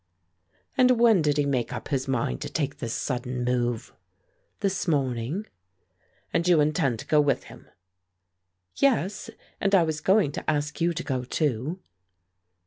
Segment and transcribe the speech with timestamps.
[0.79, 3.93] "And when did he make up his mind to take this sudden move?"
[4.61, 5.45] "This morning."
[6.33, 7.67] "And you intend to go with him?"
[8.77, 9.29] "Yes,
[9.59, 11.81] and I was going to ask you to go, too."